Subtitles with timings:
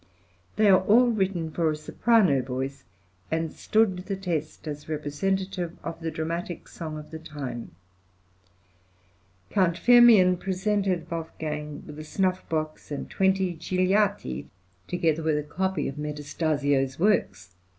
[0.55, 2.85] They are all written for a soprano voice,
[3.29, 7.75] and stood the test as representative of the dramatic song of the time.
[9.51, 14.47] Count Firmian presented Wolfgang with a snuff box and 20 gigliati,
[14.87, 17.53] together with a copy of Metastasio's works.